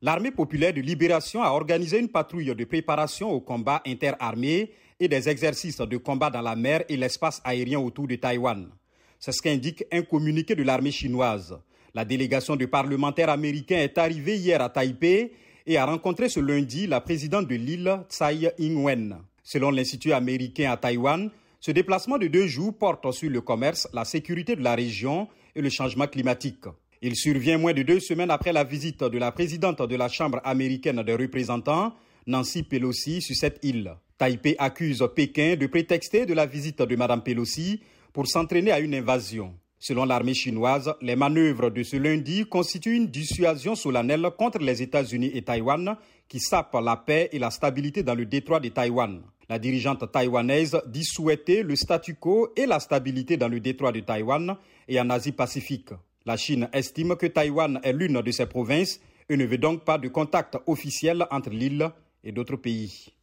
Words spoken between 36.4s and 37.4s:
visite de Mme